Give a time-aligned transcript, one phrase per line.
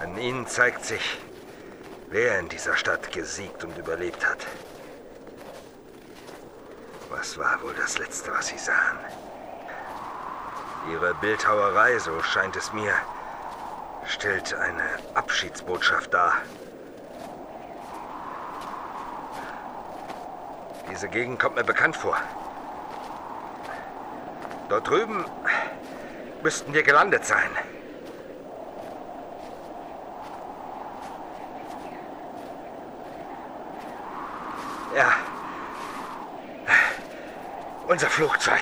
[0.00, 1.20] An ihnen zeigt sich,
[2.08, 4.46] wer in dieser Stadt gesiegt und überlebt hat.
[7.10, 8.98] Was war wohl das Letzte, was sie sahen?
[10.90, 12.94] Ihre Bildhauerei, so scheint es mir,
[14.06, 16.38] stellt eine Abschiedsbotschaft dar.
[20.90, 22.16] Diese Gegend kommt mir bekannt vor.
[24.70, 25.26] Dort drüben
[26.42, 27.50] müssten wir gelandet sein.
[34.94, 35.12] Ja.
[37.86, 38.60] Unser Flugzeug.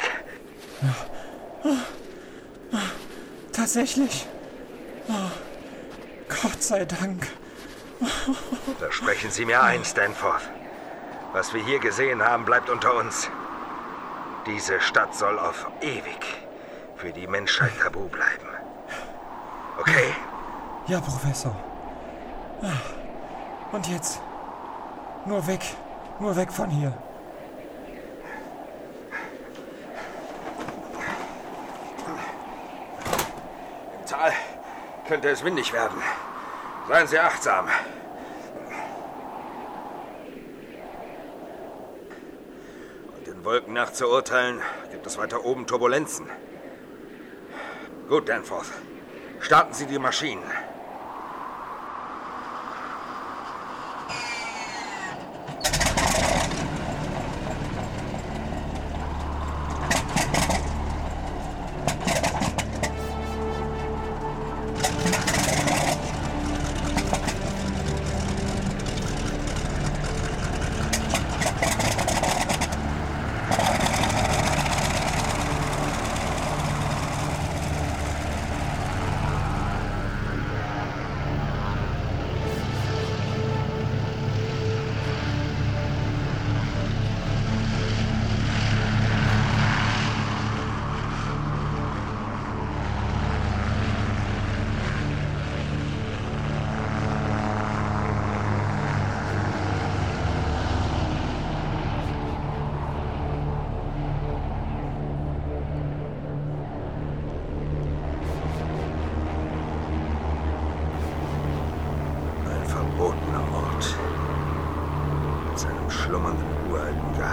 [3.53, 4.27] Tatsächlich.
[5.09, 5.31] Oh,
[6.29, 7.27] Gott sei Dank.
[8.79, 10.43] Versprechen Sie mir eins, Stanford.
[11.33, 13.29] Was wir hier gesehen haben, bleibt unter uns.
[14.47, 16.25] Diese Stadt soll auf ewig
[16.97, 18.49] für die Menschheit tabu bleiben.
[19.79, 20.15] Okay?
[20.87, 21.55] Ja, Professor.
[23.73, 24.21] Und jetzt?
[25.27, 25.63] Nur weg.
[26.21, 26.93] Nur weg von hier.
[34.01, 34.33] Im Tal
[35.07, 36.03] könnte es windig werden.
[36.89, 37.69] Seien Sie achtsam.
[43.17, 46.29] Und den Wolken nach zu urteilen, gibt es weiter oben Turbulenzen.
[48.09, 48.73] Gut, Danforth.
[49.39, 50.43] Starten Sie die Maschinen.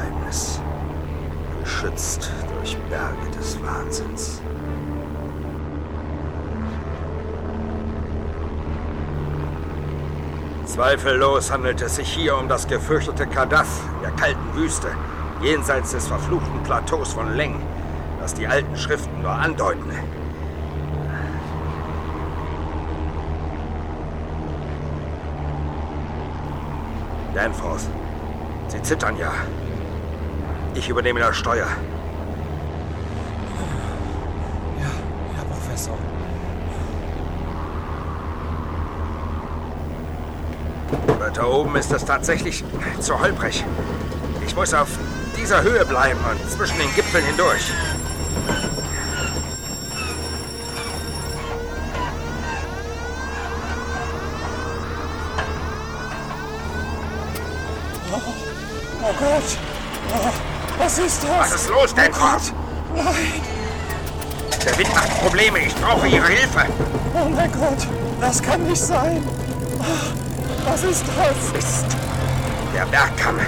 [0.06, 0.62] Geheimnis.
[1.64, 4.42] Geschützt durch Berge des Wahnsinns.
[10.66, 14.90] Zweifellos handelt es sich hier um das gefürchtete Kadath in der kalten Wüste,
[15.42, 17.62] jenseits des verfluchten Plateaus von Leng,
[18.20, 19.92] das die alten Schriften nur andeuten.
[27.34, 27.90] Danforth,
[28.68, 29.32] Sie zittern ja.
[30.76, 31.68] Ich übernehme das Steuer.
[34.78, 34.92] Ja,
[35.38, 35.98] ja, Professor.
[41.18, 42.64] Weiter oben ist es tatsächlich
[43.00, 43.64] zu holprig.
[44.46, 44.90] Ich muss auf
[45.38, 47.72] dieser Höhe bleiben und zwischen den Gipfeln hindurch.
[59.02, 59.75] Oh Gott.
[60.86, 61.40] Was ist das?
[61.40, 62.54] Was ist los, Danforth?
[62.96, 63.42] Nein.
[64.64, 65.58] Der Wind macht Probleme.
[65.58, 66.68] Ich brauche Ihre Hilfe.
[67.16, 67.88] Oh mein Gott.
[68.22, 69.28] Das kann nicht sein.
[70.64, 71.54] Was ist das?
[71.54, 71.88] Mist.
[72.76, 73.40] Der Bergkamm.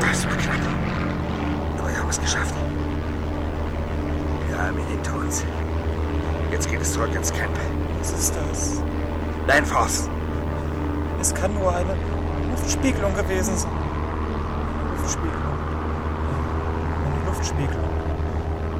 [0.00, 0.56] Das war knapp.
[1.78, 2.54] Aber wir haben es geschafft.
[4.48, 5.44] Wir haben ihn hinter uns.
[6.50, 7.56] Jetzt geht es zurück ins Camp.
[8.00, 8.82] Was ist das?
[9.46, 10.10] Danforth,
[11.26, 11.96] Es kann nur eine
[12.52, 13.72] Luftspiegelung gewesen sein.
[13.72, 15.58] Eine Luftspiegelung.
[17.04, 17.90] Eine Luftspiegelung.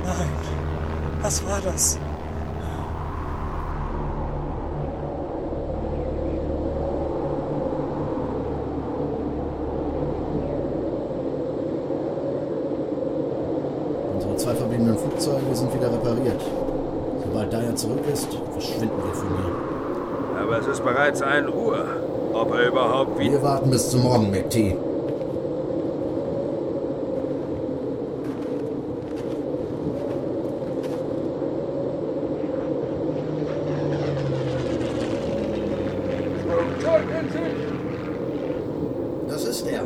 [0.04, 0.28] Nein.
[1.22, 1.98] Was war das?
[14.14, 16.40] Unsere zwei verbliebenen Flugzeuge sind wieder repariert.
[17.24, 19.76] Sobald Dyer zurück ist, verschwinden wir von hier.
[20.46, 21.95] aber es ist bereits 1 Uhr.
[22.38, 23.32] Ob er überhaupt wieder...
[23.32, 24.76] Wir warten bis zum Morgen, McT.
[39.28, 39.82] Das ist er.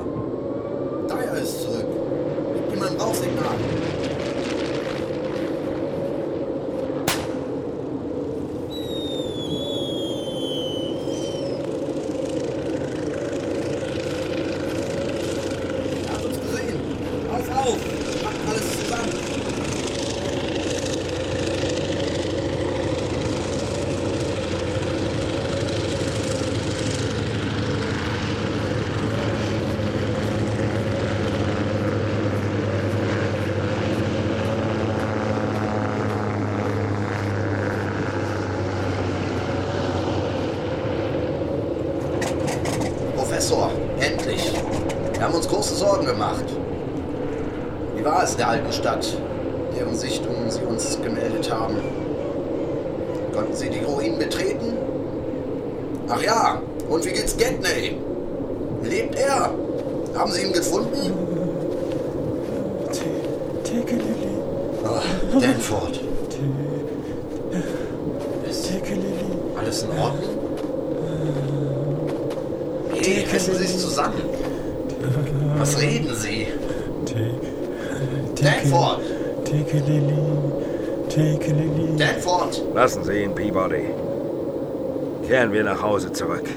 [1.06, 1.86] Dyer ist zurück.
[2.68, 3.99] Gib ihm ein Rauchsignal.
[48.00, 49.06] Wie war es in der alten Stadt,
[49.76, 51.76] deren Sichtungen Sie uns gemeldet haben?
[53.34, 54.76] Konnten Sie die Ruinen betreten?
[56.08, 57.98] Ach ja, und wie geht's Gedney?
[58.82, 59.50] Lebt er?
[60.14, 61.12] Haben Sie ihn gefunden?
[63.64, 64.38] Tekelili.
[64.82, 66.00] Oh, Danford.
[69.58, 70.36] Alles in Ordnung?
[72.94, 74.22] Hey, reißen Sie sich zusammen.
[75.58, 76.46] Was reden Sie?
[78.40, 79.00] Danford!
[79.44, 80.14] Tekelili.
[81.08, 81.96] Tekelili.
[81.96, 82.62] Danford!
[82.74, 83.84] Lassen Sie ihn, Peabody.
[85.26, 86.48] Kehren wir nach Hause zurück.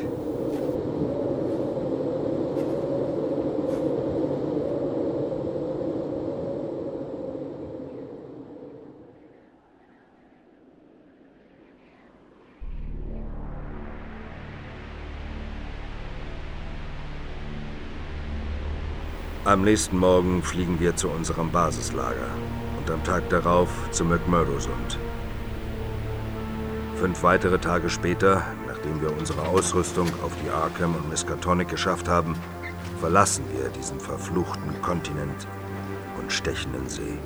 [19.46, 22.30] Am nächsten Morgen fliegen wir zu unserem Basislager
[22.78, 24.98] und am Tag darauf zu McMurdo-Sund.
[26.96, 32.38] Fünf weitere Tage später, nachdem wir unsere Ausrüstung auf die Arkham und Miskatonic geschafft haben,
[33.02, 35.46] verlassen wir diesen verfluchten Kontinent
[36.18, 37.20] und stechenden See.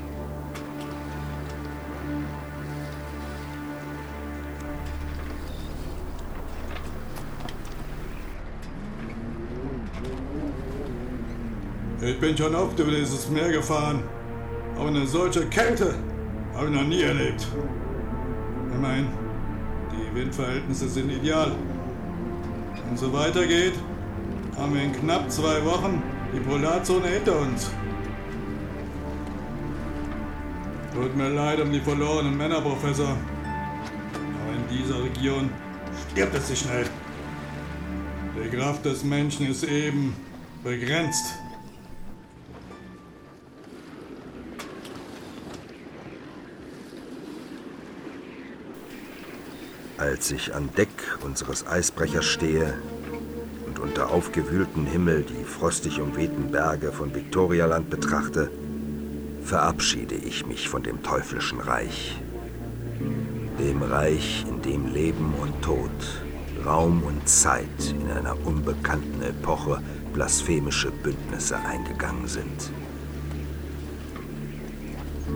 [12.08, 14.02] Ich bin schon oft über dieses Meer gefahren.
[14.78, 15.94] Aber eine solche Kälte
[16.56, 17.46] habe ich noch nie erlebt.
[18.74, 19.08] Immerhin,
[19.92, 21.52] die Windverhältnisse sind ideal.
[22.86, 23.74] Wenn es so weitergeht,
[24.56, 26.02] haben wir in knapp zwei Wochen
[26.34, 27.72] die Polarzone hinter uns.
[30.94, 33.10] Tut mir leid um die verlorenen Männer, Professor.
[33.10, 35.50] Aber in dieser Region
[36.10, 36.86] stirbt es sich schnell.
[38.42, 40.16] Die Kraft des Menschen ist eben
[40.64, 41.26] begrenzt.
[49.98, 50.90] Als ich an Deck
[51.24, 52.76] unseres Eisbrechers stehe
[53.66, 58.52] und unter aufgewühltem Himmel die frostig umwehten Berge von Viktorialand betrachte,
[59.44, 62.22] verabschiede ich mich von dem teuflischen Reich.
[63.60, 65.90] Dem Reich, in dem Leben und Tod,
[66.64, 69.82] Raum und Zeit in einer unbekannten Epoche
[70.14, 72.72] blasphemische Bündnisse eingegangen sind.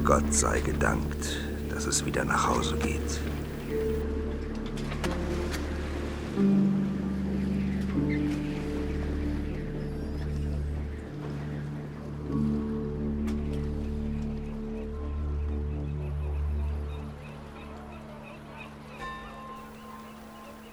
[0.03, 3.19] Gott sei gedankt, dass es wieder nach Hause geht.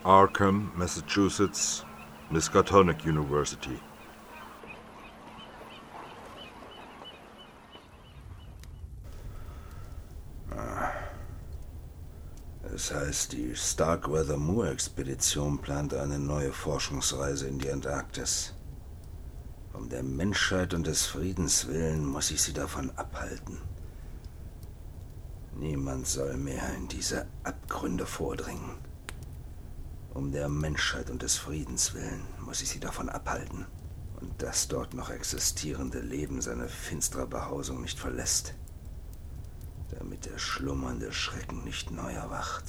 [0.08, 1.84] Arkham, Massachusetts,
[2.32, 3.78] Miskatonic University.
[12.88, 18.54] Es heißt, die Starkweather-Moor-Expedition plant eine neue Forschungsreise in die Antarktis.
[19.75, 23.59] Um der Menschheit und des Friedens willen muss ich sie davon abhalten.
[25.54, 28.78] Niemand soll mehr in diese Abgründe vordringen.
[30.14, 33.66] Um der Menschheit und des Friedens willen muss ich sie davon abhalten.
[34.18, 38.54] Und das dort noch existierende Leben seine finstere Behausung nicht verlässt.
[40.18, 42.64] Damit der schlummernde Schrecken nicht neu erwacht.